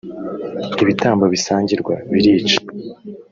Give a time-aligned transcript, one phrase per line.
[0.83, 2.59] ibitambo bisangirwa birica